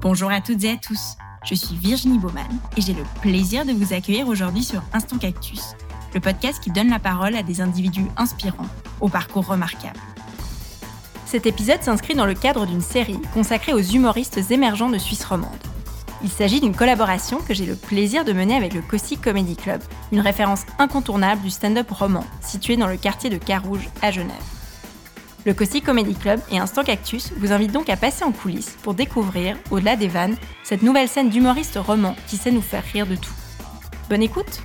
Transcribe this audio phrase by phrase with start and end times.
[0.00, 1.16] Bonjour à toutes et à tous.
[1.44, 5.74] Je suis Virginie Baumann et j'ai le plaisir de vous accueillir aujourd'hui sur Instant Cactus,
[6.14, 8.66] le podcast qui donne la parole à des individus inspirants,
[9.00, 10.00] au parcours remarquable.
[11.26, 15.50] Cet épisode s'inscrit dans le cadre d'une série consacrée aux humoristes émergents de Suisse romande.
[16.22, 19.82] Il s'agit d'une collaboration que j'ai le plaisir de mener avec le Cossy Comedy Club,
[20.10, 24.57] une référence incontournable du stand-up roman situé dans le quartier de Carouge à Genève.
[25.48, 28.92] Le Cossy Comedy Club et Instant Cactus vous invitent donc à passer en coulisses pour
[28.92, 33.16] découvrir, au-delà des vannes, cette nouvelle scène d'humoristes romans qui sait nous faire rire de
[33.16, 33.32] tout.
[34.10, 34.60] Bonne écoute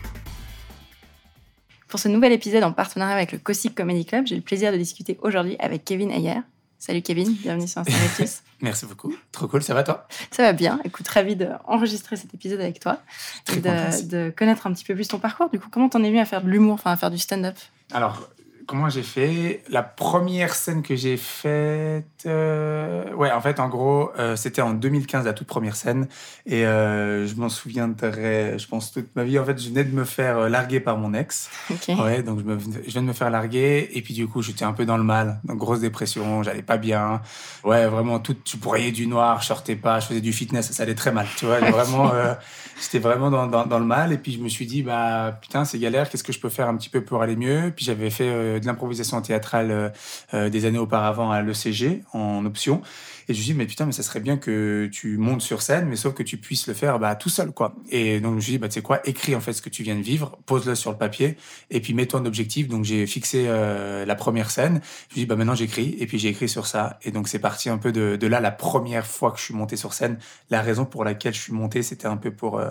[1.88, 4.78] Pour ce nouvel épisode en partenariat avec le Cossy Comedy Club, j'ai le plaisir de
[4.78, 6.42] discuter aujourd'hui avec Kevin Ayer.
[6.80, 8.42] Salut Kevin, bienvenue sur Instant Cactus.
[8.60, 9.16] Merci beaucoup.
[9.32, 10.06] Trop cool, ça va toi?
[10.32, 10.82] Ça va bien.
[10.84, 12.98] Écoute, ravi d'enregistrer cet épisode avec toi
[13.46, 15.50] Très et de, de connaître un petit peu plus ton parcours.
[15.50, 17.56] Du coup, comment t'en es venu à faire de l'humour, enfin à faire du stand-up?
[17.94, 18.28] Alors,
[18.68, 19.64] comment j'ai fait?
[19.70, 22.06] La première scène que j'ai faite.
[22.26, 26.08] euh, Ouais, en fait, en gros, euh, c'était en 2015, la toute première scène.
[26.46, 29.38] Et euh, je m'en souviendrai, je pense, toute ma vie.
[29.40, 31.50] En fait, je venais de me faire larguer par mon ex.
[31.70, 31.96] Ok.
[32.00, 33.90] Ouais, donc je, me, je viens de me faire larguer.
[33.94, 35.40] Et puis, du coup, j'étais un peu dans le mal.
[35.44, 37.22] Donc, grosse dépression, j'allais pas bien.
[37.64, 40.84] Ouais, vraiment, tout, tu broyais du noir, je sortais pas, je faisais du fitness, ça
[40.84, 41.28] allait très mal.
[41.38, 42.12] Tu vois, vraiment,
[42.82, 44.12] j'étais vraiment dans, dans, dans le mal.
[44.14, 46.68] Et puis, je me suis dit, bah, putain, c'est galère, qu'est-ce que je peux faire
[46.68, 47.72] un petit peu pour aller mieux?
[47.76, 49.90] Puis, j'avais fait de l'improvisation théâtrale euh,
[50.34, 52.82] euh, des années auparavant à l'ECG en option.
[53.30, 55.88] Et je suis dit, mais putain, mais ça serait bien que tu montes sur scène,
[55.88, 57.76] mais sauf que tu puisses le faire bah, tout seul, quoi.
[57.90, 59.84] Et donc, je suis dit, bah, tu sais quoi, écris en fait ce que tu
[59.84, 61.38] viens de vivre, pose-le sur le papier,
[61.70, 62.68] et puis mets-toi un objectif.
[62.68, 64.82] Donc, j'ai fixé euh, la première scène.
[65.10, 67.00] Je suis dit, bah, maintenant, j'écris, et puis j'ai écrit sur ça.
[67.04, 69.54] Et donc, c'est parti un peu de, de là, la première fois que je suis
[69.54, 70.18] monté sur scène.
[70.50, 72.70] La raison pour laquelle je suis monté, c'était un peu pour, euh,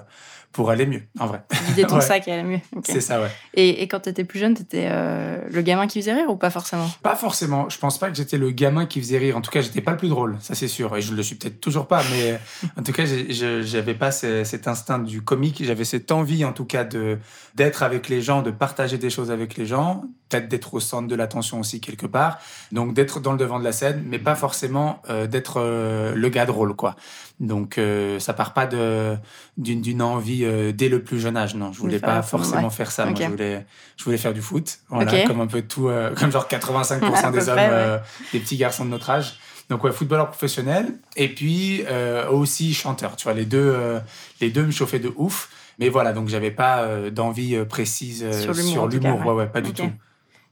[0.52, 1.42] pour aller mieux, en vrai.
[1.68, 2.00] Vider ton Ouais.
[2.02, 2.60] sac et aller mieux.
[2.84, 3.30] C'est ça, ouais.
[3.54, 6.50] Et, et quand t'étais plus jeune, t'étais euh, le gamin qui faisait rire ou pas
[6.50, 6.88] forcément?
[7.02, 7.68] Pas forcément.
[7.70, 9.36] Je pense pas que j'étais le gamin qui faisait rire.
[9.36, 10.94] En tout cas, j'étais pas le plus drôle, ça c'est sûr.
[10.96, 12.38] Et je le suis peut-être toujours pas, mais
[12.76, 15.62] en tout cas, j'avais pas ce- cet instinct du comique.
[15.64, 17.18] J'avais cette envie, en tout cas, de
[17.54, 21.06] d'être avec les gens, de partager des choses avec les gens, peut-être d'être au centre
[21.08, 22.38] de l'attention aussi quelque part.
[22.72, 26.28] Donc d'être dans le devant de la scène, mais pas forcément euh, d'être euh, le
[26.30, 26.96] gars drôle, quoi.
[27.40, 29.16] Donc euh, ça part pas de
[29.58, 31.54] d'une envie euh, dès le plus jeune âge.
[31.54, 32.70] Non, je voulais pas forcément ouais.
[32.70, 33.04] faire ça.
[33.04, 33.66] Moi, je voulais
[33.96, 34.78] je voulais faire du foot.
[34.88, 35.26] Voilà, Ok.
[35.26, 38.00] comme un peu tout, comme genre 85% À peu des hommes, ouais.
[38.32, 39.34] des petits garçons de notre âge.
[39.72, 43.16] Donc ouais, footballeur professionnel et puis euh, aussi chanteur.
[43.16, 44.00] Tu vois, les deux, euh,
[44.42, 45.48] les deux me chauffaient de ouf.
[45.78, 49.32] Mais voilà, donc j'avais pas euh, d'envie précise Sur l'humour, ouais.
[49.32, 49.90] Ouais, pas du tout.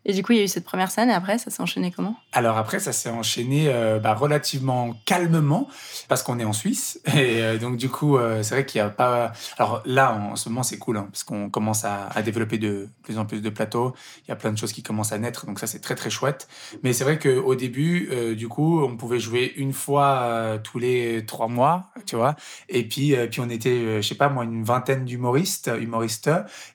[0.07, 1.91] Et du coup, il y a eu cette première scène et après, ça s'est enchaîné
[1.91, 2.17] comment?
[2.33, 5.69] Alors après, ça s'est enchaîné euh, bah, relativement calmement
[6.09, 8.83] parce qu'on est en Suisse et euh, donc du coup, euh, c'est vrai qu'il y
[8.83, 9.33] a pas.
[9.59, 13.19] Alors là, en ce moment, c'est cool hein, parce qu'on commence à, développer de plus
[13.19, 13.95] en plus de plateaux.
[14.27, 16.11] Il y a plein de choses qui commencent à naître, donc ça c'est très très
[16.11, 16.49] chouette.
[16.83, 21.49] Mais c'est vrai qu'au début, du coup, on pouvait jouer une fois tous les trois
[21.49, 22.37] mois, tu vois.
[22.69, 26.31] Et puis, puis on était, je sais pas moi, une vingtaine d'humoristes, humoristes,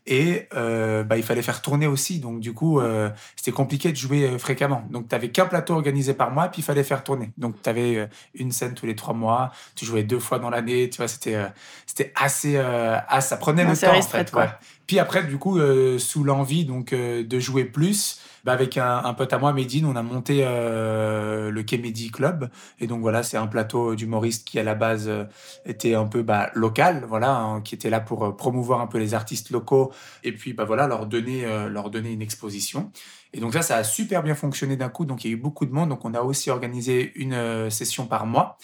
[0.07, 2.19] et bah, il fallait faire tourner aussi.
[2.19, 2.81] Donc du coup.
[3.15, 4.85] Euh, c'était compliqué de jouer euh, fréquemment.
[4.89, 7.31] Donc, tu n'avais qu'un plateau organisé par mois, puis il fallait faire tourner.
[7.37, 10.89] Donc, tu avais une scène tous les trois mois, tu jouais deux fois dans l'année,
[10.89, 11.47] tu vois, c'était euh,
[11.85, 14.31] c'était assez, euh, ah, ça prenait le temps, en fait.
[14.31, 14.43] quoi.
[14.43, 14.49] ouais.
[14.87, 19.13] Puis après, du coup, euh, sous l'envie donc euh, de jouer plus, bah, avec un,
[19.15, 22.49] pote à moi, Medine, on a monté euh, le Comedy Club.
[22.79, 25.23] Et donc voilà, c'est un plateau d'humoristes qui à la base euh,
[25.65, 28.99] était un peu bah, local, voilà, hein, qui était là pour euh, promouvoir un peu
[28.99, 29.91] les artistes locaux
[30.23, 32.91] et puis bah voilà leur donner leur donner une exposition.
[33.33, 35.05] Et donc là, ça a super bien fonctionné d'un coup.
[35.05, 35.89] Donc il y a eu beaucoup de monde.
[35.89, 38.57] Donc on a aussi organisé une session par mois.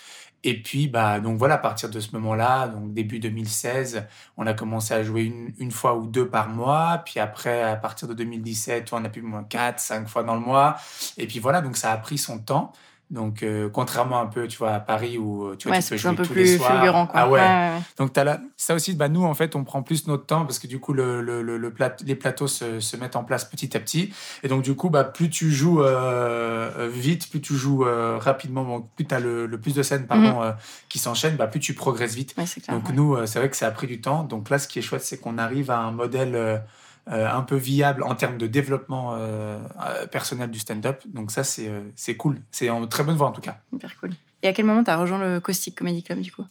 [0.44, 4.06] Et puis, bah, donc voilà, à partir de ce moment-là, donc début 2016,
[4.38, 7.02] on a commencé à jouer une, une fois ou deux par mois.
[7.06, 10.41] Puis après, à partir de 2017, on a pu moins quatre, cinq fois dans le
[10.41, 10.78] mois.
[11.18, 12.74] Et puis voilà, donc ça a pris son temps.
[13.11, 15.89] Donc, euh, contrairement un peu, tu vois, à Paris où euh, tu vois, Ouais, tu
[15.89, 16.72] peux jouer un peu tous les plus soirs.
[16.72, 17.19] fulgurant, quoi.
[17.19, 17.39] Ah ouais.
[17.41, 17.81] ouais, ouais.
[17.97, 20.59] Donc, t'as là, ça aussi, bah, nous, en fait, on prend plus notre temps parce
[20.59, 23.75] que du coup, le, le, le, plat- les plateaux se, se mettent en place petit
[23.75, 24.13] à petit.
[24.44, 28.17] Et donc, du coup, bah, plus tu joues euh, euh, vite, plus tu joues euh,
[28.17, 30.51] rapidement, bon, plus tu as le, le plus de scènes pardon, euh,
[30.88, 32.33] qui s'enchaînent, bah, plus tu progresses vite.
[32.33, 32.47] Clair.
[32.69, 34.24] Donc, nous, euh, c'est vrai que ça a pris du temps.
[34.24, 36.62] Donc, là, ce qui est chouette, c'est qu'on arrive à un modèle
[37.07, 41.01] un peu viable en termes de développement euh, euh, personnel du stand-up.
[41.06, 42.42] Donc, ça, c'est euh, cool.
[42.51, 43.57] C'est en très bonne voie, en tout cas.
[43.74, 44.12] Hyper cool.
[44.44, 46.45] Et à quel moment t'as rejoint le Caustic Comedy Club, du coup?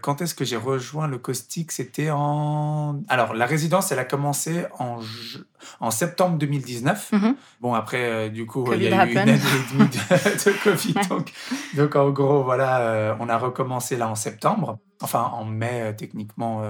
[0.00, 3.00] Quand est-ce que j'ai rejoint le caustique C'était en.
[3.08, 5.00] Alors, la résidence, elle a commencé en,
[5.80, 7.12] en septembre 2019.
[7.12, 7.36] Mhm.
[7.60, 9.96] Bon, après, euh, du coup, Covid il y a eu une année et demie de,
[10.50, 10.94] de Covid.
[11.08, 11.32] Donc,
[11.74, 14.78] donc, en gros, voilà, euh, on a recommencé là en septembre.
[15.00, 16.62] Enfin, en mai, euh, techniquement.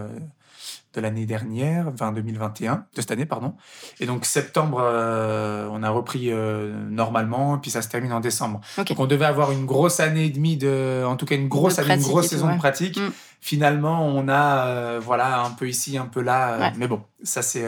[0.95, 3.55] De l'année dernière, enfin 2021, de cette année, pardon.
[4.01, 8.21] Et donc septembre, euh, on a repris euh, normalement, et puis ça se termine en
[8.21, 8.61] décembre.
[8.77, 11.79] Donc on devait avoir une grosse année et demie de, en tout cas une grosse
[11.79, 12.99] année, une grosse saison de pratique.
[12.99, 13.11] Mm.
[13.41, 16.73] Finalement, on a, euh, voilà, un peu ici, un peu là.
[16.77, 17.65] Mais bon, ça c'est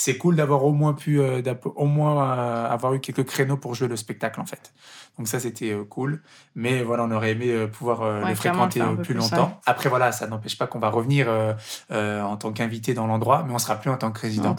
[0.00, 2.32] c'est cool d'avoir au moins pu, au moins
[2.64, 4.72] avoir eu quelques créneaux pour jouer le spectacle en fait.
[5.20, 6.22] Donc ça, c'était euh, cool.
[6.54, 9.60] Mais voilà, on aurait aimé euh, pouvoir euh, les fréquenter plus, longtemps.
[9.66, 11.28] Après, voilà, ça n'empêche pas qu'on va revenir
[11.90, 14.56] en tant qu'invité dans l'endroit, mais on sera plus en tant que résident.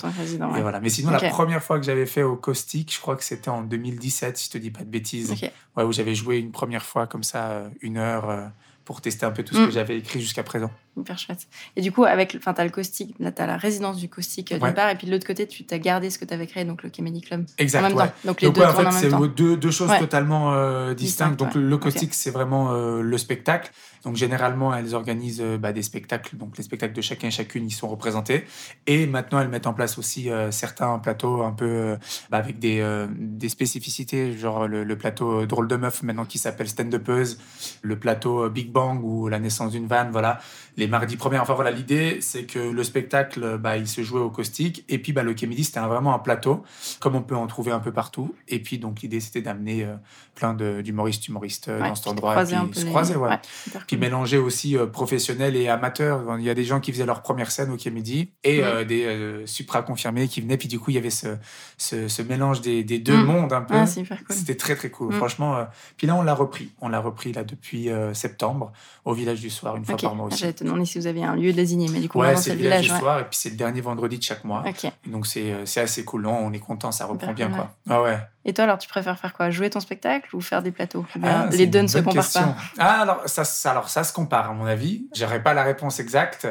[0.55, 0.79] Et voilà.
[0.79, 3.63] Mais sinon, la première fois que j'avais fait au Caustic, je crois que c'était en
[3.63, 5.33] 2017, si je te dis pas de bêtises,
[5.77, 8.51] ouais, où j'avais joué une première fois comme ça, une heure
[8.85, 9.71] pour tester un peu tout ce que mm.
[9.71, 10.71] j'avais écrit jusqu'à présent.
[10.97, 11.47] Hyper chouette.
[11.77, 14.59] Et du coup, avec, enfin, t'as le caustique, là, t'as la résidence du caustique euh,
[14.59, 16.65] d'une part, et puis de l'autre côté, tu t'as gardé ce que tu avais créé,
[16.65, 17.45] donc le Comedy Club.
[17.57, 17.79] Exact.
[17.79, 18.13] En même temps.
[18.25, 21.39] Donc les deux en fait, c'est deux, deux, choses totalement euh, distinctes.
[21.39, 23.71] donc le caustique, c'est vraiment euh, le spectacle.
[24.03, 26.35] Donc généralement, elles organisent bah, des spectacles.
[26.35, 28.45] Donc les spectacles de chacun et chacune, ils sont représentés.
[28.87, 31.97] Et maintenant, elles mettent en place aussi certains plateaux un peu
[32.31, 32.83] bah, avec des,
[33.15, 37.37] des spécificités, genre le, plateau Drôle de Meuf, maintenant qui s'appelle Stand Upeuse,
[37.83, 40.39] le plateau Big Bang ou La naissance d'une vanne, voilà
[40.81, 41.37] les mardis premiers.
[41.37, 45.13] Enfin voilà, l'idée c'est que le spectacle, bah, il se jouait au caustique et puis
[45.13, 46.63] bah, le Kemidi c'était vraiment un plateau,
[46.99, 48.33] comme on peut en trouver un peu partout.
[48.47, 49.95] Et puis donc l'idée c'était d'amener euh,
[50.41, 53.39] plein d'humoristes, humoristes euh, dans cet endroit, puis se croiser, ouais.
[53.87, 56.23] Puis mélanger aussi euh, professionnels et amateurs.
[56.37, 59.81] Il y a des gens qui faisaient leur première scène au Kemidi et des supra
[59.83, 60.57] confirmés qui venaient.
[60.57, 61.37] Puis du coup il y avait ce,
[61.77, 63.25] ce, mélange des, des deux mm.
[63.25, 63.75] mondes un peu.
[63.75, 65.17] Ah, c'était très très cool, mm.
[65.17, 65.67] franchement.
[65.97, 68.71] Puis là on l'a repris, on l'a repris là depuis septembre
[69.05, 71.53] au village du soir une fois par mois aussi demander si vous avez un lieu
[71.53, 73.81] désigné, mais du coup, ouais, c'est le village du soir, et puis c'est le dernier
[73.81, 74.63] vendredi de chaque mois.
[75.05, 76.23] Donc euh, c'est assez cool.
[76.23, 77.75] Non, on est content, ça reprend bien, quoi.
[77.89, 78.17] Ah ouais.
[78.43, 79.51] Et toi, alors, tu préfères faire quoi?
[79.51, 82.55] Jouer ton spectacle ou faire des plateaux ah, Les deux ne se comparent pas.
[82.77, 85.07] Ah, alors ça, ça, alors ça se compare, à mon avis.
[85.15, 86.47] J'aurais pas la réponse exacte.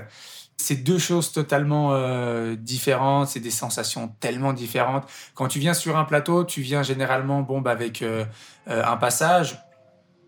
[0.56, 5.04] C'est deux choses totalement euh, différentes, c'est des sensations tellement différentes.
[5.34, 8.26] Quand tu viens sur un plateau, tu viens généralement bon, bah, avec euh,
[8.66, 9.58] un passage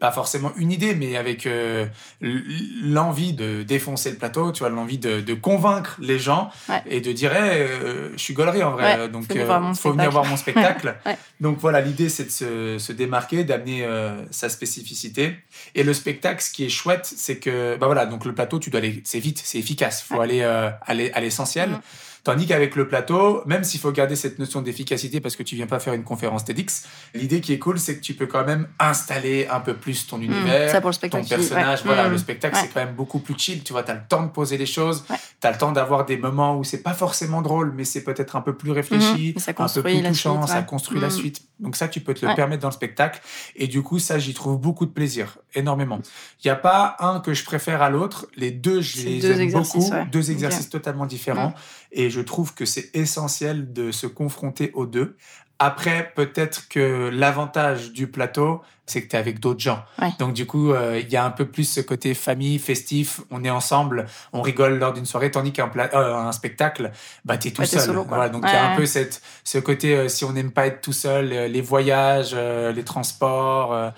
[0.02, 1.86] pas forcément une idée, mais avec euh,
[2.20, 6.50] l'envie de défoncer le plateau, tu vois, l'envie de, convaincre les gens
[6.86, 10.24] et de dire, euh, je suis gaulerie en vrai, donc il euh, faut, venir voir
[10.24, 10.96] mon spectacle.
[11.40, 13.86] Donc voilà, l'idée c'est de se, démarquer, d'amener
[14.30, 15.36] sa spécificité.
[15.74, 18.70] Et le spectacle, ce qui est chouette, c'est que, bah voilà, donc le plateau, tu
[18.70, 21.70] dois aller, c'est vite, c'est efficace, faut aller, aller à l'essentiel.
[21.70, 21.80] Mm.
[22.24, 25.66] Tandis qu'avec le plateau, même s'il faut garder cette notion d'efficacité parce que tu viens
[25.66, 28.68] pas faire une conférence TEDx, l'idée qui est cool, c'est que tu peux quand même
[28.78, 30.80] installer un peu plus ton hmm, univers,
[31.10, 31.82] ton personnage.
[31.84, 33.64] Voilà, le hmm, spectacle, c'est quand même beaucoup plus chill.
[33.64, 36.04] Tu vois, tu as le temps de poser les choses, tu as le temps d'avoir
[36.04, 39.62] des moments où c'est pas forcément drôle, mais c'est peut-être un peu plus réfléchi, hmm,
[39.62, 41.42] un peu plus touchant, ça construit la suite.
[41.58, 43.20] Donc ça, tu peux te le permettre dans le spectacle.
[43.56, 46.00] Et du coup, ça, j'y trouve beaucoup de plaisir, énormément.
[46.42, 48.26] Il n'y a pas un que je préfère à l'autre.
[48.36, 49.90] Les deux, je les aime beaucoup.
[50.10, 51.54] Deux exercices totalement différents.
[51.92, 55.16] Et je trouve que c'est essentiel de se confronter aux deux.
[55.58, 59.84] Après, peut-être que l'avantage du plateau, c'est que tu es avec d'autres gens.
[60.18, 63.44] Donc, du coup, euh, il y a un peu plus ce côté famille, festif, on
[63.44, 66.90] est ensemble, on rigole lors d'une soirée, tandis qu'un euh, un spectacle,
[67.24, 67.96] bah, tu es tout seul.
[68.08, 70.66] voilà, donc, il y a un peu cette, ce côté, euh, si on n'aime pas
[70.66, 73.92] être tout seul, les voyages, les transports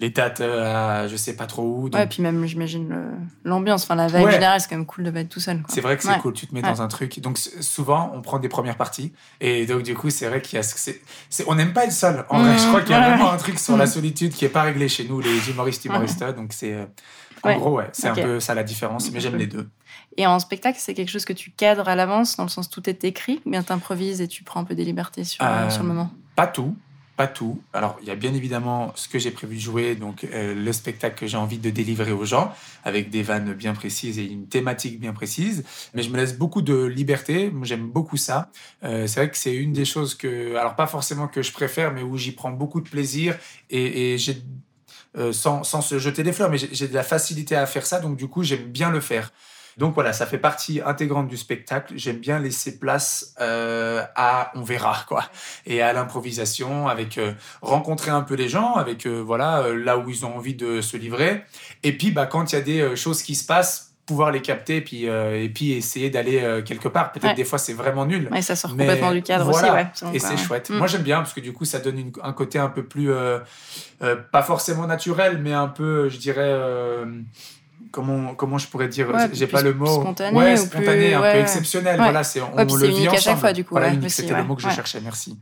[0.00, 1.90] les dates euh, je sais pas trop où.
[1.92, 2.96] Ouais, et puis même, j'imagine,
[3.44, 5.62] l'ambiance, enfin la veille en générale, c'est quand même cool de être tout seul.
[5.68, 7.20] C'est vrai que c'est cool, tu te mets dans un truc.
[7.20, 9.12] Donc souvent, on prend des premières parties.
[9.40, 11.44] Et donc, du coup, c'est vrai qu'il y a.
[11.46, 12.24] on n'aime pas être seul.
[12.30, 14.50] En vrai, je crois qu'il y a vraiment un truc sur la solitude qui est
[14.50, 16.24] pas réglé chez nous, les humoristes, humoristes.
[16.36, 16.74] Donc, c'est.
[16.74, 16.86] Euh,
[17.42, 19.68] en gros, ouais, c'est un peu ça la différence, mais j'aime les deux.
[20.16, 22.88] Et en spectacle, c'est quelque chose que tu cadres à l'avance, dans le sens tout
[22.90, 25.70] est écrit, ou bien tu improvises et tu prends un peu des libertés sur, euh,
[25.70, 26.10] sur le moment?
[26.36, 26.76] Pas tout
[27.20, 27.60] pas tout.
[27.74, 30.72] Alors, il y a bien évidemment ce que j'ai prévu de jouer, donc euh, le
[30.72, 32.50] spectacle que j'ai envie de délivrer aux gens,
[32.82, 35.62] avec des vannes bien précises et une thématique bien précise.
[35.92, 37.52] Mais je me laisse beaucoup de liberté.
[37.64, 38.50] J'aime beaucoup ça.
[38.84, 41.92] Euh, c'est vrai que c'est une des choses que, alors pas forcément que je préfère,
[41.92, 43.36] mais où j'y prends beaucoup de plaisir
[43.68, 44.42] et, j'ai
[45.18, 48.00] euh, sans, sans se jeter des fleurs, mais j'ai de la facilité à faire ça,
[48.00, 49.30] donc du coup, j'aime bien le faire.
[49.76, 51.94] Donc voilà, ça fait partie intégrante du spectacle.
[51.96, 55.24] J'aime bien laisser place euh, à on verra quoi
[55.66, 60.08] et à l'improvisation avec euh, rencontrer un peu les gens avec euh, voilà là où
[60.10, 61.44] ils ont envie de se livrer
[61.82, 64.78] et puis bah quand il y a des choses qui se passent pouvoir les capter
[64.78, 67.12] et puis, et puis essayer d'aller quelque part.
[67.12, 68.28] Peut-être des fois c'est vraiment nul.
[68.32, 69.70] mais ça sort complètement du cadre aussi.
[69.70, 70.68] Ouais, et c'est chouette.
[70.70, 70.78] Mm.
[70.78, 73.12] Moi j'aime bien parce que du coup ça donne un côté un peu plus,
[74.32, 76.52] pas forcément naturel, mais un peu, je dirais
[77.90, 79.86] comment comment je pourrais dire j'ai pas le mot.
[79.86, 81.96] spontané ouais spontané un peu exceptionnel.
[81.96, 84.56] Voilà c'est on, le vit ensemble à chaque fois du coup voilà c'était le mot
[84.56, 85.38] que je cherchais merci.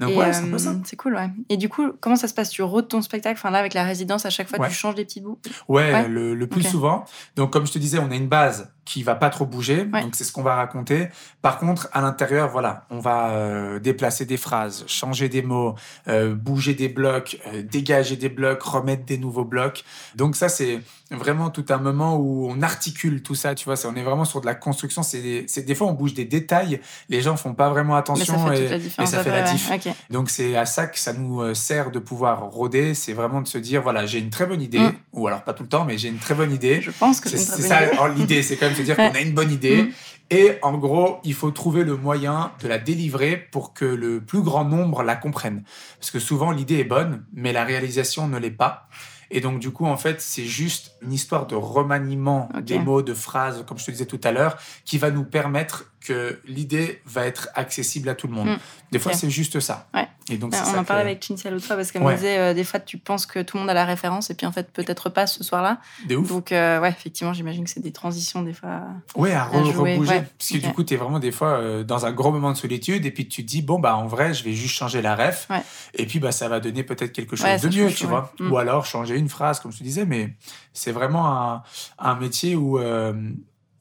[0.00, 1.28] Donc ouais, c'est euh, C'est cool, ouais.
[1.50, 2.48] Et du coup, comment ça se passe?
[2.48, 3.38] Tu rôdes ton spectacle?
[3.38, 5.38] Enfin là, avec la résidence, à chaque fois, tu changes des petits bouts?
[5.68, 7.04] Ouais, le, plus souvent.
[7.36, 9.84] Donc comme je te disais, on a une base qui va pas trop bouger.
[9.84, 11.10] Donc c'est ce qu'on va raconter.
[11.42, 15.76] Par contre, à l'intérieur, voilà, on va euh, déplacer des phrases, changer des mots,
[16.08, 19.84] euh, bouger des blocs, euh, dégager des blocs, remettre des nouveaux blocs.
[20.16, 20.80] Donc ça, c'est
[21.12, 23.74] vraiment tout un moment où on articule tout ça, tu vois.
[23.86, 25.04] on est vraiment sur de la construction.
[25.04, 26.80] C'est des, des fois, on bouge des détails.
[27.08, 29.70] Les gens font pas vraiment attention et, ça fait la diff.
[30.10, 32.94] Donc c'est à ça que ça nous sert de pouvoir rôder.
[32.94, 34.94] C'est vraiment de se dire, voilà, j'ai une très bonne idée, mm.
[35.12, 36.80] ou alors pas tout le temps, mais j'ai une très bonne idée.
[36.80, 37.80] Je pense que c'est ça.
[38.16, 39.84] L'idée, c'est quand même se dire qu'on a une bonne idée.
[39.84, 39.92] Mm.
[40.32, 44.42] Et en gros, il faut trouver le moyen de la délivrer pour que le plus
[44.42, 45.64] grand nombre la comprenne.
[45.98, 48.88] Parce que souvent, l'idée est bonne, mais la réalisation ne l'est pas.
[49.32, 53.14] Et donc, du coup, en fait, c'est juste une histoire de remaniement des mots, de
[53.14, 57.26] phrases, comme je te disais tout à l'heure, qui va nous permettre que l'idée va
[57.26, 58.48] être accessible à tout le monde.
[58.48, 58.58] Mm.
[58.92, 59.88] Des fois, c'est juste ça.
[60.30, 62.62] Et donc, on en parlait avec Cinzia l'autre fois parce qu'elle me disait euh, des
[62.62, 65.08] fois tu penses que tout le monde a la référence et puis en fait peut-être
[65.08, 65.78] pas ce soir-là.
[66.08, 68.82] Donc euh, ouais, effectivement, j'imagine que c'est des transitions des fois.
[69.16, 70.22] Ouais, à, rebouger.
[70.38, 72.56] Parce que du coup, tu es vraiment des fois euh, dans un gros moment de
[72.56, 75.16] solitude et puis tu te dis bon bah en vrai, je vais juste changer la
[75.16, 75.48] ref
[75.94, 78.32] et puis bah ça va donner peut-être quelque chose de mieux, tu vois.
[78.38, 78.52] Mm.
[78.52, 80.34] Ou alors changer une phrase comme je te disais, mais
[80.72, 81.62] c'est vraiment un,
[81.98, 82.78] un métier où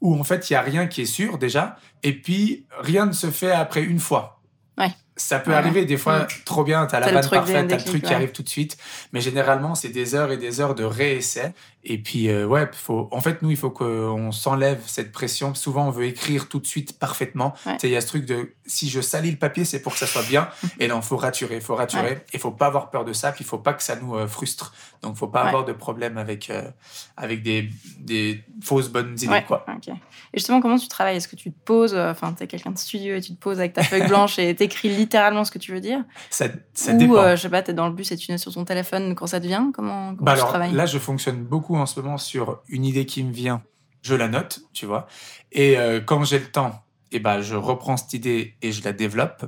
[0.02, 3.12] où en fait il y a rien qui est sûr déjà et puis rien ne
[3.12, 4.42] se fait après une fois.
[4.78, 4.92] Ouais.
[5.16, 6.28] Ça peut arriver des fois, mm.
[6.46, 8.50] trop bien, tu as la vanne parfaite, tu as le truc qui arrive tout de
[8.50, 8.78] suite.
[9.12, 11.54] Mais généralement, c'est des heures et des heures de réessai.
[11.86, 15.56] Et puis, euh, ouais, faut, en fait, nous, il faut qu'on s'enlève cette pression.
[15.56, 17.54] Souvent, on veut écrire tout de suite parfaitement.
[17.84, 20.06] Il y a ce truc de si je salis le papier, c'est pour que ça
[20.06, 20.50] soit bien.
[20.80, 22.26] et là, il faut raturer, il faut raturer.
[22.34, 23.32] Il ne faut pas avoir peur de ça.
[23.32, 24.74] Puis, il faut pas que ça nous euh, frustre.
[25.02, 26.70] Donc, il faut pas avoir de problème avec, euh,
[27.16, 29.44] avec des, des, fausses bonnes idées.
[29.48, 29.66] Quoi.
[29.88, 31.16] Et justement, comment tu travailles?
[31.16, 33.60] Est-ce que tu te poses, enfin, tu es quelqu'un de studieux et tu te poses
[33.60, 36.04] avec ta feuille blanche et t'écris littéralement ce que tu veux dire?
[36.30, 37.36] Ça, ça Ou, dépend.
[37.38, 39.28] je sais pas, tu es dans le bus et tu es sur ton téléphone quand
[39.28, 39.72] ça te vient?
[39.74, 40.74] Comment, comment bah tu alors, travailles?
[40.74, 43.64] Là, je fonctionne beaucoup en ce moment sur une idée qui me vient,
[44.02, 45.08] je la note, tu vois.
[45.52, 48.94] Et euh, quand j'ai le temps, eh ben, je reprends cette idée et je la
[48.94, 49.46] développe.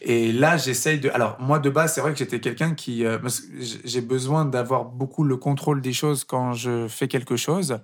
[0.00, 1.10] Et là, j'essaye de.
[1.10, 3.04] Alors, moi, de base, c'est vrai que j'étais quelqu'un qui.
[3.04, 3.18] Euh,
[3.84, 7.78] j'ai besoin d'avoir beaucoup le contrôle des choses quand je fais quelque chose.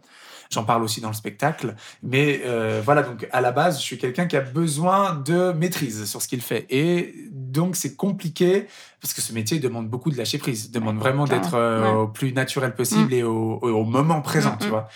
[0.51, 1.75] J'en parle aussi dans le spectacle.
[2.03, 6.07] Mais euh, voilà, donc à la base, je suis quelqu'un qui a besoin de maîtrise
[6.07, 6.67] sur ce qu'il fait.
[6.71, 8.67] Et donc, c'est compliqué
[9.01, 12.33] parce que ce métier demande beaucoup de lâcher prise, demande vraiment d'être euh, au plus
[12.33, 13.19] naturel possible mm.
[13.19, 14.71] et au, au, moment présent, mm, tu mm.
[14.71, 14.89] vois.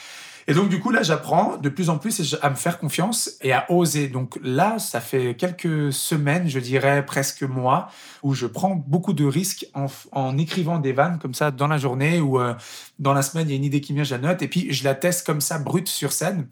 [0.49, 3.53] Et donc, du coup, là, j'apprends de plus en plus à me faire confiance et
[3.53, 4.09] à oser.
[4.09, 7.89] Donc là, ça fait quelques semaines, je dirais presque mois,
[8.23, 11.79] où je prends beaucoup de risques en, en écrivant des vannes comme ça dans la
[11.79, 12.55] journée ou euh,
[12.99, 14.73] dans la semaine, il y a une idée qui vient, je la note et puis
[14.73, 16.47] je la teste comme ça, brute sur scène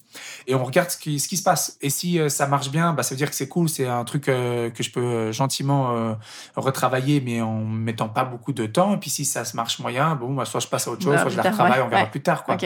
[0.47, 1.77] et on regarde ce qui, ce qui se passe.
[1.81, 4.05] Et si euh, ça marche bien, bah, ça veut dire que c'est cool, c'est un
[4.05, 6.17] truc euh, que je peux gentiment
[6.57, 8.95] retravailler, mais en mettant pas beaucoup de temps.
[8.95, 11.15] Et puis si ça se marche moyen, bon, bah, soit je passe à autre chose,
[11.15, 12.45] bah, soit je la retravaille, on verra plus tard.
[12.45, 12.57] Quoi.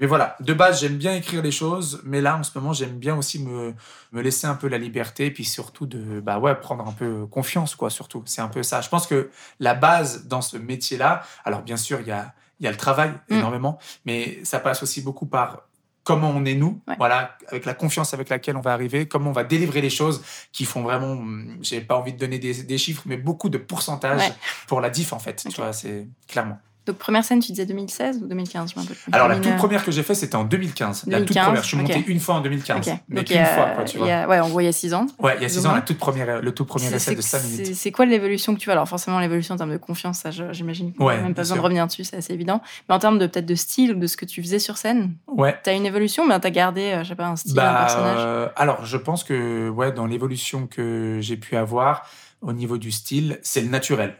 [0.00, 2.98] Mais voilà, de base, j'aime bien écrire les choses, mais là, en ce moment, j'aime
[2.98, 3.74] bien aussi me,
[4.12, 7.74] me laisser un peu la liberté, puis surtout de bah ouais, prendre un peu confiance,
[7.74, 8.22] quoi, surtout.
[8.26, 8.80] C'est un peu ça.
[8.80, 9.30] Je pense que
[9.60, 13.10] la base dans ce métier-là, alors bien sûr, il y a, y a le travail
[13.28, 13.34] mm.
[13.34, 15.62] énormément, mais ça passe aussi beaucoup par
[16.04, 19.32] comment on est nous, voilà, avec la confiance avec laquelle on va arriver, comment on
[19.32, 21.18] va délivrer les choses qui font vraiment,
[21.62, 24.22] j'ai pas envie de donner des, chiffres, mais beaucoup de pourcentage
[24.68, 26.58] pour la diff en fait, tu vois, c'est clairement.
[26.86, 28.74] Donc, première scène, tu disais 2016 ou 2015
[29.12, 31.04] Alors, la toute première que j'ai fait, c'était en 2015.
[31.06, 31.62] La toute première.
[31.62, 32.90] Je suis monté une fois en 2015.
[33.08, 34.26] Mais qu'une fois, quoi, tu vois.
[34.26, 35.06] ouais, en gros, il y a six ans.
[35.18, 37.42] Ouais, il y a six ans, la toute première, le tout premier essai de 5
[37.44, 37.74] minutes.
[37.74, 38.74] C'est quoi l'évolution que tu vois?
[38.74, 41.86] Alors, forcément, l'évolution en termes de confiance, ça, j'imagine ouais, même pas besoin de revenir
[41.86, 42.60] dessus, c'est assez évident.
[42.88, 45.58] Mais en termes de peut-être de style, de ce que tu faisais sur scène, ouais.
[45.62, 47.70] tu as une évolution, mais tu as gardé, euh, je sais pas, un style, bah,
[47.70, 48.16] un personnage?
[48.18, 52.06] euh, Alors, je pense que, ouais, dans l'évolution que j'ai pu avoir,
[52.42, 54.16] au niveau du style, c'est le naturel.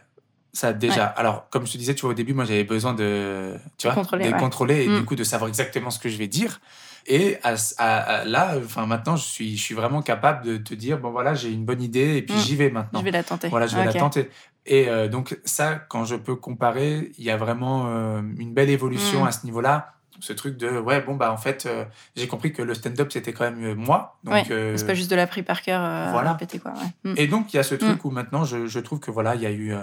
[0.55, 1.05] Ça déjà.
[1.05, 3.93] Alors, comme je te disais, tu vois, au début, moi, j'avais besoin de, tu vois,
[3.93, 5.05] contrôler, de contrôler et du mm.
[5.05, 6.61] coup de savoir exactement ce que je vais dire.
[7.07, 11.11] Et à, là, enfin, maintenant, je suis, je suis vraiment capable de te dire, bon,
[11.11, 12.39] voilà, j'ai une bonne idée et puis mm.
[12.39, 12.99] j'y vais maintenant.
[12.99, 13.49] Je vais la tenter.
[13.49, 14.29] Voilà, je vais la tenter.
[14.65, 18.69] Et euh, donc, ça, quand je peux comparer, il y a vraiment euh, une belle
[18.69, 19.27] évolution mm.
[19.27, 22.61] à ce niveau-là ce truc de ouais bon bah en fait euh, j'ai compris que
[22.61, 25.61] le stand-up c'était quand même euh, moi donc euh, c'est pas juste de l'appris par
[25.61, 25.81] cœur
[26.11, 26.33] voilà.
[26.33, 27.13] répéter quoi mm.
[27.17, 28.07] et donc il y a ce truc mm.
[28.07, 29.73] où maintenant je, je, trouve que voilà il y a eu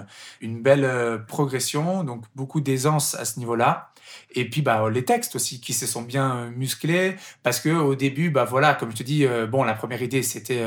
[0.41, 3.89] une belle progression donc beaucoup d'aisance à ce niveau-là
[4.31, 8.29] et puis bah les textes aussi qui se sont bien musclés parce que au début
[8.29, 10.59] bah voilà comme je te dis bon la première idée c'était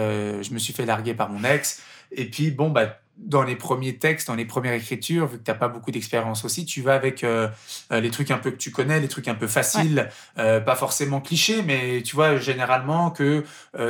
[0.43, 1.83] je me suis fait larguer par mon ex
[2.13, 5.51] et puis bon bah dans les premiers textes, dans les premières écritures, vu que tu
[5.51, 7.49] n'as pas beaucoup d'expérience aussi, tu vas avec euh,
[7.93, 10.09] euh, les trucs un peu que tu connais, les trucs un peu faciles,
[10.39, 13.45] euh, pas forcément clichés, mais tu vois généralement que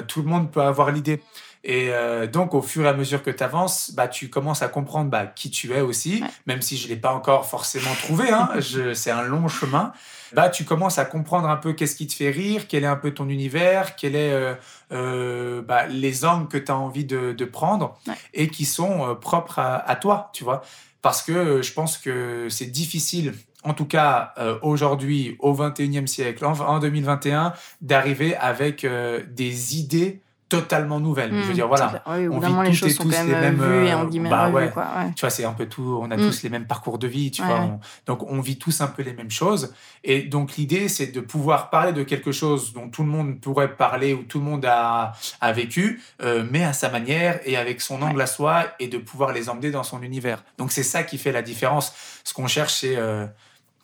[0.08, 1.20] tout le monde peut avoir l'idée.
[1.68, 1.90] Et
[2.32, 5.26] donc, au fur et à mesure que tu avances, bah, tu commences à comprendre bah,
[5.26, 8.30] qui tu es aussi, même si je ne l'ai pas encore forcément trouvé.
[8.30, 8.50] Hein,
[8.94, 9.92] c'est un long chemin.
[10.32, 12.96] bah, tu commences à comprendre un peu qu'est-ce qui te fait rire, quel est un
[12.96, 14.54] peu ton univers, quel est euh,
[14.92, 17.98] euh, bah, les angles que tu as envie de, de prendre
[18.32, 20.62] et qui sont euh, propres à, à, toi, tu vois.
[21.02, 26.58] Parce que je pense que c'est difficile, en tout cas aujourd'hui, au 21e siècle, en,
[26.60, 28.84] en 2021, d'arriver avec
[29.28, 31.30] des idées totalement nouvelle.
[31.30, 33.40] je veux hmm, dire, voilà, oui, on vit les choses sont tous quand même les
[33.40, 33.56] mêmes.
[33.56, 34.70] Vues et en euh, bah, ouais.
[34.70, 34.86] quoi,
[35.16, 35.98] Tu vois, c'est un peu tout.
[36.00, 36.20] On a hmm.
[36.20, 37.78] tous les mêmes parcours de vie, tu vois.
[38.06, 39.74] donc, on vit tous un peu les mêmes choses.
[40.04, 43.76] Et donc, l'idée, c'est de pouvoir parler de quelque chose dont tout le monde pourrait
[43.76, 47.80] parler ou tout le monde a, a vécu, euh, mais à sa manière et avec
[47.80, 50.44] son angle à soi et de pouvoir les emmener dans son univers.
[50.58, 51.92] Donc, c'est ça qui fait la différence.
[52.24, 52.96] Ce qu'on cherche, c'est.
[52.96, 53.26] Euh,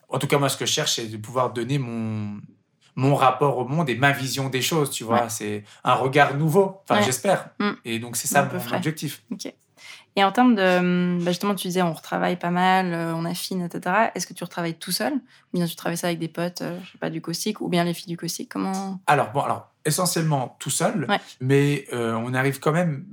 [0.08, 2.38] en tout cas, moi, ce que je cherche, c'est de pouvoir donner mon
[2.94, 5.28] mon rapport au monde et ma vision des choses, tu vois.
[5.28, 7.48] C'est un regard nouveau, enfin, j'espère.
[7.58, 7.70] Mm.
[7.84, 9.22] Et donc, c'est ça mon, objectif.
[9.30, 9.52] Ok.
[10.14, 11.18] Et en termes de.
[11.24, 14.10] Bah, justement, tu disais, on retravaille pas mal, euh, on affine, etc.
[14.14, 15.14] Est-ce que tu retravailles tout seul?
[15.14, 17.68] Ou bien tu travailles ça avec des potes, euh, je sais pas, du caustique, ou
[17.68, 18.50] bien les filles du caustique?
[18.50, 19.00] Comment?
[19.06, 21.06] Alors, bon, alors, essentiellement tout seul,
[21.40, 23.04] mais euh, on arrive quand même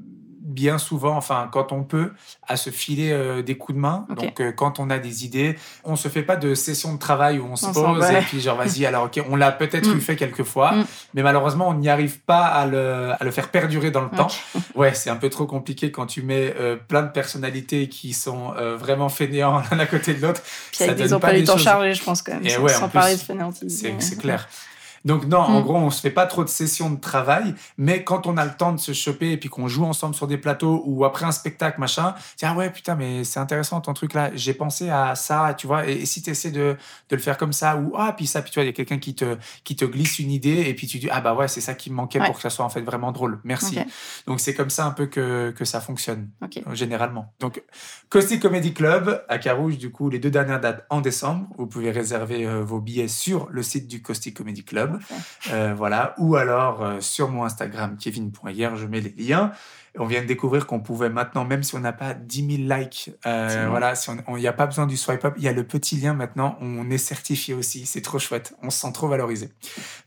[0.50, 2.12] bien souvent, enfin quand on peut,
[2.48, 4.06] à se filer euh, des coups de main.
[4.10, 7.40] Donc euh, quand on a des idées, on se fait pas de session de travail
[7.40, 10.02] où on, se pose et puis genre vas-y alors ok on l'a peut-être mm.
[10.02, 10.86] fait quelques fois, mm.
[11.14, 14.28] mais malheureusement on n'y arrive pas à le, à le, faire perdurer dans le temps.
[14.76, 18.54] Ouais c'est un peu trop compliqué quand tu mets euh, plein de personnalités qui sont
[18.78, 20.42] vraiment fainéants l'un à côté de l'autre.
[20.80, 22.70] Avec des emplois du temps chargés je pense quand même.
[22.70, 23.86] sans, parler de fainéantise.
[24.00, 24.48] C'est clair.
[25.06, 25.64] Donc non, en mm.
[25.64, 28.56] gros, on se fait pas trop de sessions de travail, mais quand on a le
[28.56, 31.32] temps de se choper et puis qu'on joue ensemble sur des plateaux ou après un
[31.32, 35.54] spectacle, machin, tiens, ouais, putain, mais c'est intéressant ton truc là, j'ai pensé à ça,
[35.58, 36.78] tu vois, et, si tu essaies de,
[37.10, 38.74] de, le faire comme ça, ou ah, puis ça, puis tu vois, il y a
[38.74, 41.48] quelqu'un qui te, qui te glisse une idée et puis tu dis, ah bah ouais,
[41.48, 43.80] c'est ça qui me manquait pour que ça soit en fait vraiment drôle, merci.
[44.28, 46.30] Donc c'est comme ça un peu que, que ça fonctionne,
[46.74, 47.34] généralement.
[47.40, 47.62] Donc,
[48.10, 51.92] Costi Comedy Club à Carouge, du coup, les deux dernières dates en décembre, vous pouvez
[51.92, 54.89] réserver euh, vos billets sur le site du Costi Comedy Club.
[55.52, 56.16] Euh, voilà.
[56.18, 59.52] Ou alors euh, sur mon Instagram, kevin.hier, je mets les liens.
[59.98, 63.12] On vient de découvrir qu'on pouvait maintenant, même si on n'a pas 10 000 likes,
[63.26, 65.66] euh, voilà, si on n'y a pas besoin du swipe up, il y a le
[65.66, 69.50] petit lien maintenant, on est certifié aussi, c'est trop chouette, on se sent trop valorisé.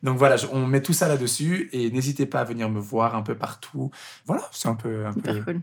[0.05, 3.23] Donc voilà, on met tout ça là-dessus et n'hésitez pas à venir me voir un
[3.23, 3.91] peu partout.
[4.25, 5.05] Voilà, c'est un peu...
[5.05, 5.43] Un peu...
[5.43, 5.61] cool.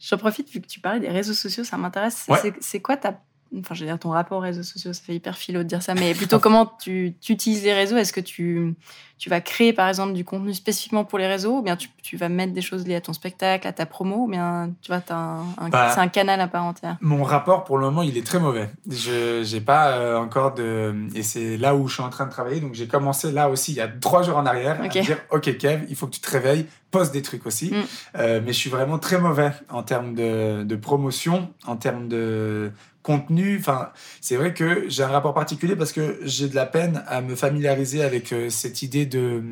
[0.00, 2.26] J'en profite, vu que tu parlais des réseaux sociaux, ça m'intéresse.
[2.60, 3.20] C'est quoi ta
[3.60, 5.82] enfin, je veux dire, ton rapport aux réseaux sociaux, ça fait hyper philo de dire
[5.82, 7.96] ça, mais plutôt comment tu, tu utilises les réseaux?
[7.96, 8.74] Est-ce que tu,
[9.18, 12.16] tu vas créer, par exemple, du contenu spécifiquement pour les réseaux, ou bien tu, tu
[12.16, 15.02] vas mettre des choses liées à ton spectacle, à ta promo, ou bien tu vois,
[15.10, 16.96] un, un bah, c'est un canal à part entière?
[17.00, 18.68] Mon rapport, pour le moment, il est très mauvais.
[18.90, 20.94] Je n'ai pas euh, encore de...
[21.14, 22.60] Et c'est là où je suis en train de travailler.
[22.60, 25.56] Donc, j'ai commencé là aussi, il y a trois jours en arrière, à dire, OK,
[25.56, 27.70] Kev, il faut que tu te réveilles, poste des trucs aussi.
[27.70, 27.82] Mm.
[28.16, 32.72] Euh, mais je suis vraiment très mauvais en termes de, de promotion, en termes de
[33.04, 33.58] contenu.
[33.60, 33.90] Enfin,
[34.20, 37.36] c'est vrai que j'ai un rapport particulier parce que j'ai de la peine à me
[37.36, 39.42] familiariser avec euh, cette idée de,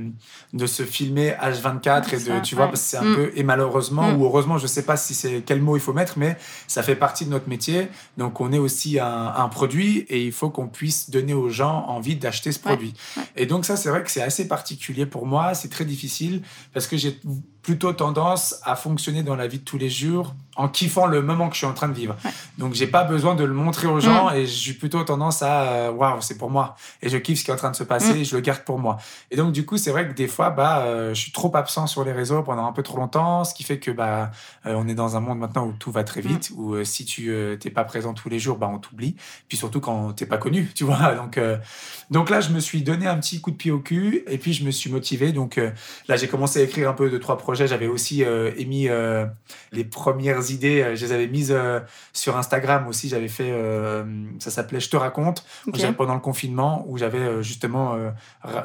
[0.55, 3.15] de se filmer H24 et de, tu vois, parce que c'est un mm.
[3.15, 4.21] peu, et malheureusement, mm.
[4.21, 6.37] ou heureusement, je sais pas si c'est quel mot il faut mettre, mais
[6.67, 7.89] ça fait partie de notre métier.
[8.17, 11.85] Donc, on est aussi un, un produit et il faut qu'on puisse donner aux gens
[11.89, 12.95] envie d'acheter ce produit.
[13.37, 15.53] Et donc, ça, c'est vrai que c'est assez particulier pour moi.
[15.53, 17.21] C'est très difficile parce que j'ai
[17.63, 21.49] plutôt tendance à fonctionner dans la vie de tous les jours en kiffant le moment
[21.49, 22.15] que je suis en train de vivre.
[22.59, 24.37] Donc j'ai pas besoin de le montrer aux gens mm.
[24.37, 27.51] et j'ai plutôt tendance à euh, waouh, c'est pour moi et je kiffe ce qui
[27.51, 28.17] est en train de se passer mm.
[28.19, 28.99] et je le garde pour moi.
[29.31, 31.87] Et donc du coup, c'est vrai que des fois bah euh, je suis trop absent
[31.87, 34.31] sur les réseaux pendant un peu trop longtemps, ce qui fait que bah
[34.67, 36.59] euh, on est dans un monde maintenant où tout va très vite mm.
[36.59, 39.17] où si tu t'es pas présent tous les jours, bah on t'oublie.
[39.49, 41.15] Puis surtout quand t'es pas connu, tu vois.
[41.23, 41.39] Donc
[42.11, 44.53] donc là, je me suis donné un petit coup de pied au cul et puis
[44.53, 45.33] je me suis motivé.
[45.33, 45.61] Donc
[46.09, 48.89] là, j'ai commencé à écrire un peu de trois projets, j'avais aussi émis
[49.73, 51.81] les premières idées, euh, je les avais mises euh,
[52.13, 53.09] sur Instagram aussi.
[53.09, 54.05] J'avais fait, euh,
[54.39, 55.45] ça s'appelait Je te raconte,
[55.97, 57.97] pendant le confinement, où j'avais justement,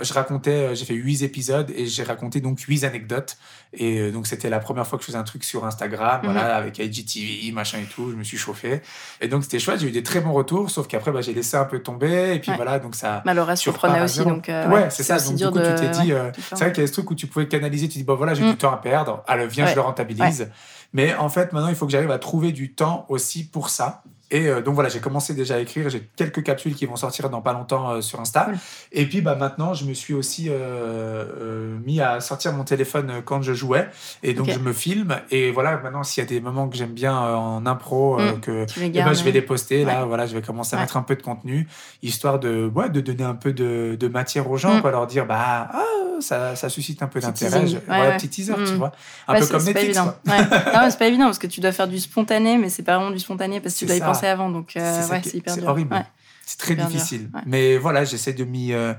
[0.02, 3.38] je racontais, j'ai fait huit épisodes et j'ai raconté donc huit anecdotes.
[3.74, 6.64] Et donc, c'était la première fois que je faisais un truc sur Instagram, voilà, mhm.
[6.64, 8.12] avec IGTV, machin et tout.
[8.12, 8.82] Je me suis chauffé.
[9.22, 9.82] Et donc, c'était chouette.
[9.82, 12.36] J'ai eu des très bons retours, sauf qu'après, bah, j'ai laissé un peu tomber.
[12.36, 13.22] Et puis voilà, donc ça.
[13.26, 13.64] Le reste
[14.04, 14.20] aussi.
[14.20, 15.20] Donc, ouais, c'est ça.
[15.20, 16.14] Donc, du coup, tu t'es dit,
[16.50, 17.88] c'est vrai qu'il y a ce truc où tu pouvais canaliser.
[17.90, 18.58] Tu dis, bon, voilà, j'ai du mm.
[18.58, 19.24] temps à perdre.
[19.28, 20.50] Allez, viens, je le rentabilise.
[20.94, 24.04] Mais en fait, maintenant, il faut que j'arrive à trouver du temps aussi pour ça.
[24.30, 25.90] Et euh, donc voilà, j'ai commencé déjà à écrire.
[25.90, 28.50] J'ai quelques capsules qui vont sortir dans pas longtemps euh, sur Insta.
[28.92, 33.42] Et puis bah, maintenant, je me suis aussi euh, mis à sortir mon téléphone quand
[33.42, 33.88] je jouais.
[34.24, 35.18] Et donc je me filme.
[35.32, 38.42] Et voilà, maintenant, s'il y a des moments que j'aime bien en impro, mm.
[38.42, 39.86] que eh ben, je vais les poster.
[39.86, 41.68] Là, voilà, je vais commencer à mettre un peu de contenu,
[42.04, 44.82] histoire de, ouais, de donner un peu de, de matière aux gens, mm.
[44.82, 45.84] quoi, leur dire bah, ah,
[46.20, 47.66] ça, ça, suscite un peu d'intérêt.
[47.88, 48.76] Voilà, petit teaser, tu mm.
[48.76, 48.92] vois.
[49.28, 49.98] Un peu comme Netflix.
[49.98, 53.12] non, c'est pas évident parce que tu dois faire du spontané, mais c'est pas vraiment
[53.12, 54.50] du spontané parce que tu dois y penser avant.
[54.50, 56.06] Donc, euh, ouais, c'est horrible.
[56.46, 57.30] C'est très difficile.
[57.34, 57.42] ouais.
[57.46, 58.94] Mais voilà, j'essaie de m'y euh,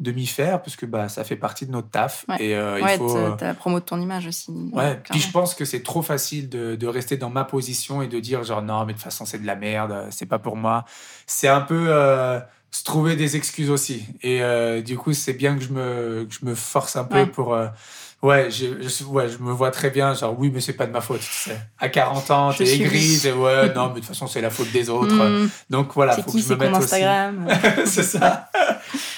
[0.00, 2.24] de m'y faire parce que bah, ça fait partie de notre taf.
[2.28, 2.36] Ouais.
[2.42, 3.16] Et euh, Ouais, il faut.
[3.16, 4.50] euh, t'as la promo de ton image aussi.
[4.72, 8.08] Ouais, puis je pense que c'est trop facile de, de rester dans ma position et
[8.08, 10.38] de dire genre non, mais de toute façon c'est de la merde, euh, c'est pas
[10.38, 10.84] pour moi.
[11.26, 14.06] C'est un peu euh, se trouver des excuses aussi.
[14.22, 17.26] Et euh, du coup, c'est bien que je me, que je me force un peu
[17.26, 17.56] pour.
[18.22, 20.92] Ouais, je, je, ouais, je me vois très bien, genre oui, mais c'est pas de
[20.92, 21.20] ma faute.
[21.20, 21.58] Tu sais.
[21.78, 24.70] À 40 ans, t'es aigri, t'es, ouais, non, mais de toute façon c'est la faute
[24.72, 25.14] des autres.
[25.14, 26.84] Hmm, Donc voilà, faut qui que je me mette aussi.
[26.94, 27.48] Instagram?
[27.84, 28.48] C'est ça.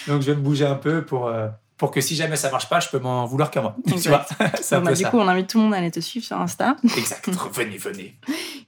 [0.09, 2.69] Donc je vais me bouger un peu pour, euh, pour que si jamais ça marche
[2.69, 3.77] pas, je peux m'en vouloir qu'à moi.
[3.87, 5.11] Tu vois, Bon, bah, Du ça.
[5.11, 6.77] coup, on invite tout le monde à aller te suivre sur Insta.
[6.97, 7.29] Exact.
[7.53, 8.17] venez, venez.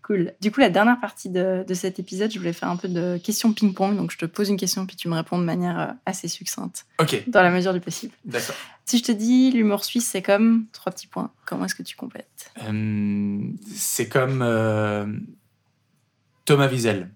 [0.03, 0.33] Cool.
[0.40, 3.19] Du coup, la dernière partie de, de cet épisode, je voulais faire un peu de
[3.19, 3.97] questions ping-pong.
[3.97, 6.87] Donc, je te pose une question, puis tu me réponds de manière euh, assez succincte,
[7.01, 8.12] Ok, dans la mesure du possible.
[8.25, 8.55] d'accord.
[8.85, 11.97] Si je te dis l'humour suisse, c'est comme trois petits points, comment est-ce que tu
[11.97, 12.53] complètes?
[12.69, 13.40] Euh,
[13.75, 15.07] c'est comme euh,
[16.45, 17.11] Thomas Wiesel.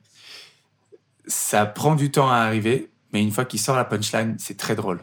[1.27, 4.75] Ça prend du temps à arriver, mais une fois qu'il sort la punchline, c'est très
[4.75, 5.01] drôle.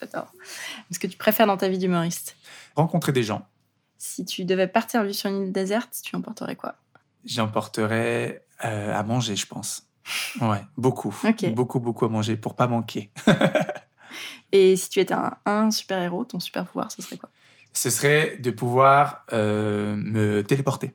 [0.00, 0.32] J'adore.
[0.90, 2.36] Est-ce que tu préfères dans ta vie d'humoriste
[2.76, 3.46] Rencontrer des gens,
[3.98, 6.76] Si tu devais partir vivre sur une île déserte, tu emporterais quoi?
[7.24, 9.88] J'emporterai euh, à manger, je pense.
[10.40, 11.14] Ouais, beaucoup.
[11.50, 13.10] Beaucoup, beaucoup à manger pour pas manquer.
[14.52, 17.28] Et si tu étais un, un super-héros, ton super-pouvoir, ce serait quoi?
[17.74, 20.94] Ce serait de pouvoir euh, me téléporter.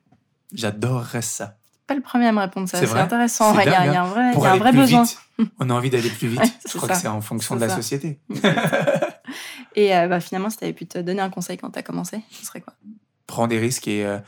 [0.53, 1.57] J'adorerais ça.
[1.93, 2.79] Pas le premier à me répondre ça.
[2.79, 3.53] C'est intéressant.
[3.53, 4.59] Il y, a- dingue, il y a un vrai, il Pour y a un aller
[4.61, 5.03] vrai besoin.
[5.03, 5.17] vite,
[5.59, 6.39] on a envie d'aller plus vite.
[6.43, 6.95] Ouais, je crois ça.
[6.95, 7.75] que c'est en fonction de la ça.
[7.75, 8.19] société.
[9.75, 11.83] Et euh, bah, finalement, si tu avais pu te donner un conseil quand tu as
[11.83, 12.73] commencé, ce serait quoi?
[13.27, 14.19] Prends des risques et, euh,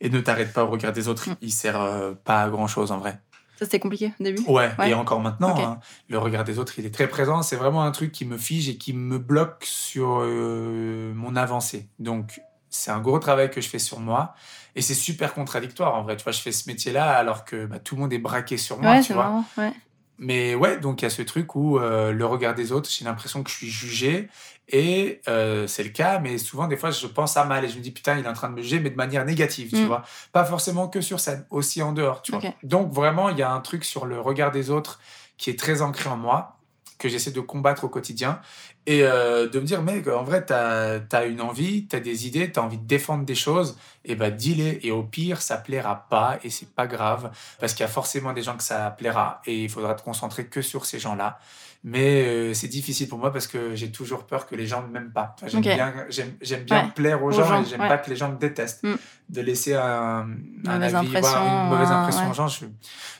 [0.00, 1.30] et ne t'arrête pas au regard des autres.
[1.30, 1.36] Mm.
[1.40, 3.20] Il sert euh, pas à grand chose en vrai.
[3.58, 4.42] Ça, c'était compliqué au début?
[4.48, 4.90] Ouais, Ouais.
[4.90, 7.42] et encore maintenant, hein, le regard des autres, il est très présent.
[7.42, 11.88] C'est vraiment un truc qui me fige et qui me bloque sur mon avancée.
[11.98, 12.40] Donc,
[12.72, 14.34] c'est un gros travail que je fais sur moi.
[14.74, 16.16] Et c'est super contradictoire en vrai.
[16.16, 18.78] Tu vois, je fais ce métier-là alors que bah, tout le monde est braqué sur
[18.80, 18.92] moi.
[18.92, 19.24] Ouais, tu vois.
[19.24, 19.44] marrant.
[19.58, 19.72] Ouais.
[20.18, 23.04] Mais ouais, donc il y a ce truc où euh, le regard des autres, j'ai
[23.04, 24.28] l'impression que je suis jugé.
[24.68, 27.76] Et euh, c'est le cas, mais souvent, des fois, je pense à mal et je
[27.76, 29.82] me dis, putain, il est en train de me juger, mais de manière négative, tu
[29.82, 29.86] Mm.
[29.86, 30.02] vois.
[30.32, 32.40] Pas forcément que sur scène, aussi en dehors, tu vois.
[32.62, 35.00] Donc vraiment, il y a un truc sur le regard des autres
[35.36, 36.56] qui est très ancré en moi,
[36.98, 38.40] que j'essaie de combattre au quotidien.
[38.86, 42.50] Et euh, de me dire, mec, en vrai, t'as as une envie, t'as des idées,
[42.50, 44.80] t'as envie de défendre des choses, et bah dis-les.
[44.82, 48.32] Et au pire, ça plaira pas, et c'est pas grave, parce qu'il y a forcément
[48.32, 51.38] des gens que ça plaira, et il faudra te concentrer que sur ces gens-là.
[51.84, 54.86] Mais euh, c'est difficile pour moi parce que j'ai toujours peur que les gens ne
[54.86, 55.34] m'aiment pas.
[55.36, 56.90] Enfin, j'aime bien, j'aime, j'aime bien Ouais.
[56.94, 57.88] plaire aux Aux gens, gens, et j'aime ouais.
[57.88, 58.84] pas que les gens me détestent.
[58.84, 58.94] Mm.
[59.30, 60.28] De laisser un,
[60.66, 62.30] avis, impression, une mauvaise impression ouais.
[62.30, 62.46] aux gens.
[62.48, 62.66] je-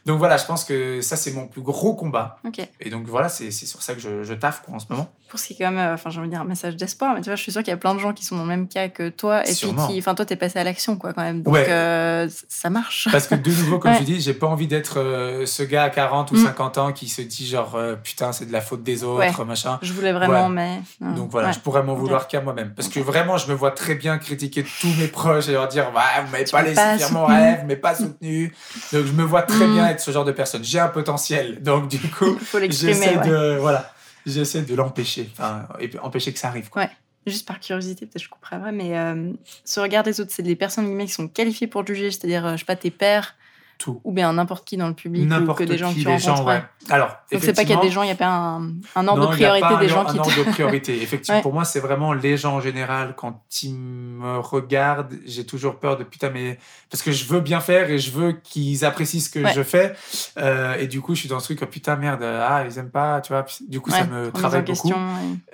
[0.04, 2.38] Donc voilà, je pense que ça, c'est mon plus gros combat.
[2.78, 5.10] Et donc voilà, c'est, c'est sur ça que je, je taffe quoi, en ce moment.
[5.28, 7.14] Pour ce qui est quand même, euh, enfin, j'ai envie de dire un message d'espoir,
[7.14, 8.42] mais tu vois, je suis sûre qu'il y a plein de gens qui sont dans
[8.42, 9.86] le même cas que toi, et Sûrement.
[9.86, 10.64] puis qui, enfin, toi, t'es passé à
[10.96, 11.42] quoi, quand même.
[11.42, 11.66] Donc, Ouais.
[11.68, 13.08] euh, ça marche.
[13.12, 13.98] Parce que de nouveau, comme Ouais.
[13.98, 16.44] je dis, j'ai pas envie d'être euh, ce gars à 40 ou Mm.
[16.44, 19.78] 50 ans qui se dit genre euh, putain, c'est de la faute des autres, machin.
[19.82, 20.80] Je voulais vraiment, mais.
[21.02, 22.72] euh, Donc voilà, je pourrais m'en vouloir qu'à moi-même.
[22.74, 25.86] Parce que vraiment, je me vois très bien critiquer tous mes proches et leur dire
[25.94, 28.54] ouais, vous m'avez pas laissé faire mon rêve, mais pas soutenu.
[28.92, 29.72] Donc je me vois très Mm.
[29.74, 30.64] bien être ce genre de personne.
[30.64, 31.62] J'ai un potentiel.
[31.62, 32.38] Donc du coup,
[32.70, 33.90] j'essaie de voilà,
[34.26, 35.66] j'essaie de l'empêcher, enfin,
[36.02, 36.68] empêcher que ça arrive.
[36.70, 36.82] Quoi.
[36.82, 36.90] Ouais.
[37.26, 39.32] Juste par curiosité, peut-être je couperai après, mais euh,
[39.64, 42.58] ce regard des autres, c'est des personnes qui sont qualifiées pour juger, c'est-à-dire, euh, je
[42.58, 43.36] sais pas, tes pères
[43.82, 44.00] Tout.
[44.04, 46.18] ou bien n'importe qui dans le public ou que des gens qui, que tu les
[46.18, 46.62] gens, ouais.
[46.88, 49.08] Alors, Donc c'est pas qu'il y a des gens, il n'y a pas un, un
[49.08, 50.18] ordre Non, de il y a priorité pas des un, gens un qui te...
[50.20, 51.02] ordre de priorité.
[51.02, 51.42] Effectivement, Ouais.
[51.42, 53.14] pour moi, c'est vraiment les gens en général.
[53.16, 56.58] Quand ils me regardent, j'ai toujours peur de putain, mais
[56.90, 59.52] parce que je veux bien faire et je veux qu'ils apprécient ce que Ouais.
[59.54, 59.94] je fais.
[60.38, 62.90] Euh, et du coup, je suis dans ce truc, oh, putain, merde, ah, ils aiment
[62.90, 63.44] pas, tu vois.
[63.68, 64.88] Du coup, ça me travaille beaucoup.
[64.88, 64.98] question,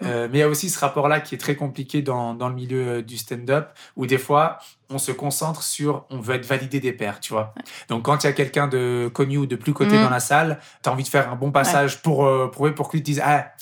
[0.02, 2.54] Euh, mais il y a aussi ce rapport-là qui est très compliqué dans, dans le
[2.54, 4.58] milieu euh, du stand-up, où des fois,
[4.90, 7.53] on se concentre sur on veut être validé des pairs, tu vois.
[7.88, 10.05] Donc, quand il y a quelqu'un de connu ou de plus coté Mhm.
[10.05, 12.90] dans la salle, tu as envie de faire un bon passage pour euh, prouver pour
[12.90, 13.53] qu'il te dise Ah,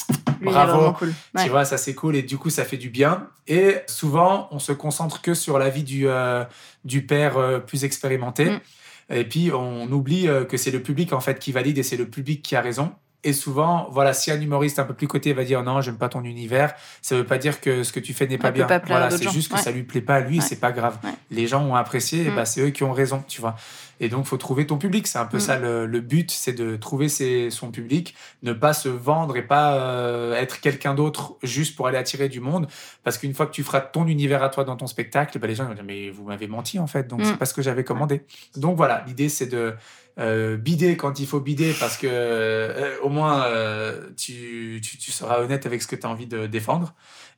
[0.40, 0.72] Lui, Bravo.
[0.72, 1.14] vraiment cool.
[1.34, 1.44] Ouais.
[1.44, 3.26] tu vois, ça c'est cool et du coup, ça fait du bien.
[3.48, 6.44] Et souvent, on se concentre que sur la vie du, euh,
[6.84, 8.50] du père euh, plus expérimenté.
[8.50, 8.60] Mm.
[9.10, 12.06] Et puis, on oublie que c'est le public en fait qui valide et c'est le
[12.08, 12.92] public qui a raison.
[13.26, 16.08] Et souvent, voilà, si un humoriste un peu plus coté va dire non, j'aime pas
[16.08, 18.66] ton univers, ça veut pas dire que ce que tu fais n'est pas bien.
[18.66, 19.60] pas voilà, c'est juste que Ouais.
[19.62, 20.44] ça lui plaît pas à lui, Ouais.
[20.44, 20.96] c'est pas grave.
[21.02, 21.10] Ouais.
[21.32, 22.36] Les gens ont apprécié, et Mm.
[22.36, 23.56] bah, c'est eux qui ont raison, tu vois.
[23.98, 25.06] Et donc, faut trouver ton public.
[25.08, 25.40] C'est un peu Mm.
[25.40, 29.42] ça le, le but, c'est de trouver ses- son public, ne pas se vendre et
[29.42, 32.68] pas euh, être quelqu'un d'autre juste pour aller attirer du monde.
[33.02, 35.54] Parce qu'une fois que tu feras ton univers à toi dans ton spectacle, bah, les
[35.56, 37.24] gens vont dire mais vous m'avez menti en fait, donc Mm.
[37.24, 38.22] c'est pas ce que j'avais commandé.
[38.56, 39.74] Donc voilà, l'idée c'est de
[40.18, 45.12] euh, bider quand il faut bider parce que euh, au moins euh, tu, tu, tu
[45.12, 46.94] seras honnête avec ce que tu as envie de défendre.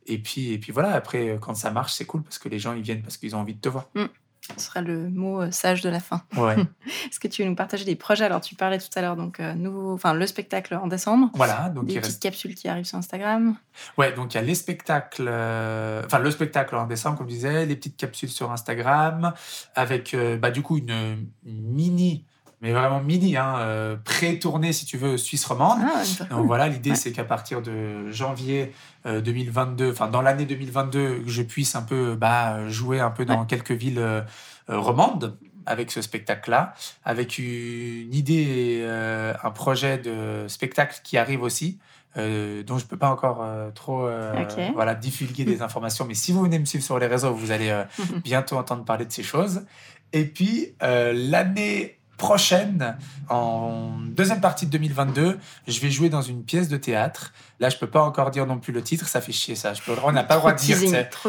[0.07, 2.59] Et puis, et puis voilà, après, euh, quand ça marche, c'est cool parce que les
[2.59, 3.89] gens ils viennent parce qu'ils ont envie de te voir.
[4.57, 6.23] Ce sera le mot sage de la fin.
[6.37, 6.55] Ouais.
[7.11, 9.41] Est-ce que tu veux nous partager des projets Alors, tu parlais tout à l'heure, donc,
[9.41, 11.31] nouveau, enfin, le spectacle en décembre.
[11.35, 12.23] Voilà, donc des il petites reste.
[12.23, 13.57] capsules qui arrivent sur Instagram.
[13.99, 17.67] Ouais, donc il y a les spectacles, enfin le spectacle en décembre, comme je disais,
[17.67, 19.35] les petites capsules sur Instagram,
[19.75, 22.25] avec bah, du coup une mini,
[22.61, 25.79] mais vraiment mini, hein, euh, pré-tournée si tu veux, Suisse romande.
[25.83, 26.47] Ah, Donc cool.
[26.47, 26.97] voilà, l'idée Ouais.
[26.97, 28.73] c'est qu'à partir de janvier
[29.07, 33.25] euh, 2022, enfin dans l'année 2022, que je puisse un peu bah, jouer un peu
[33.25, 34.23] dans quelques villes euh,
[34.71, 41.43] euh, romandes avec ce spectacle-là, avec une idée, euh, un projet de spectacle qui arrive
[41.43, 41.79] aussi,
[42.17, 44.33] euh, dont je peux pas encore euh, trop euh,
[44.73, 47.69] voilà, divulguer des informations, mais si vous venez me suivre sur les réseaux, vous allez
[47.69, 47.85] euh,
[48.25, 49.67] bientôt entendre parler de ces choses.
[50.15, 52.97] Et puis, euh, l'année prochaine,
[53.31, 57.33] en deuxième partie de 2022, je vais jouer dans une pièce de théâtre.
[57.61, 59.73] Là, je peux pas encore dire non plus le titre, ça fait chier ça.
[59.75, 60.77] Je peux, on n'a pas le droit de dire.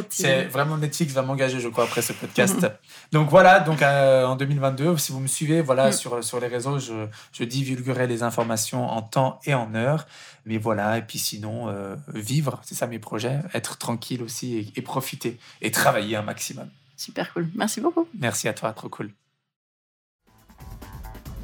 [0.10, 2.68] c'est- vraiment Netflix va m'engager, je crois, après ce podcast.
[3.12, 5.94] donc voilà, donc euh, en 2022, si vous me suivez, voilà, Mm.
[5.94, 10.06] sur, sur les réseaux, je, je divulguerai les informations en temps et en heure.
[10.46, 14.72] Mais voilà, et puis sinon, euh, vivre, c'est ça mes projets, être tranquille aussi et,
[14.76, 16.70] et profiter et travailler un maximum.
[16.98, 17.48] Super cool.
[17.56, 18.08] Merci beaucoup.
[18.20, 19.12] Merci à toi, trop cool.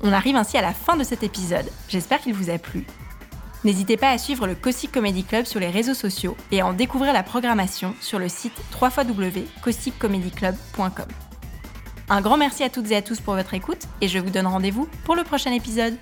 [0.03, 1.65] On arrive ainsi à la fin de cet épisode.
[1.87, 2.85] J'espère qu'il vous a plu.
[3.63, 6.73] N'hésitez pas à suivre le Caustic Comedy Club sur les réseaux sociaux et à en
[6.73, 11.07] découvrir la programmation sur le site www.causticcomedyclub.com.
[12.07, 14.45] Un grand merci à toutes et à tous pour votre écoute et je vous donne
[14.45, 15.97] rendez-vous pour le prochain épisode.